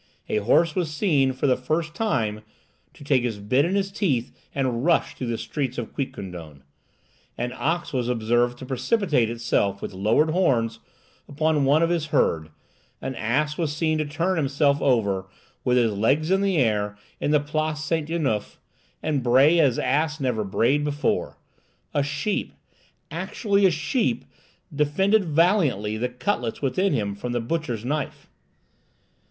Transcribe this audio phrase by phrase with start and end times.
[0.29, 2.41] A horse was seen, for the first time,
[2.95, 6.63] to take his bit in his teeth and rush through the streets of Quiquendone;
[7.37, 10.79] an ox was observed to precipitate itself, with lowered horns,
[11.29, 12.49] upon one of his herd;
[12.99, 15.27] an ass was seen to turn himself ever,
[15.63, 18.57] with his legs in the air, in the Place Saint Ernuph,
[19.03, 21.37] and bray as ass never brayed before;
[21.93, 22.53] a sheep,
[23.11, 24.25] actually a sheep,
[24.75, 28.27] defended valiantly the cutlets within him from the butcher's knife.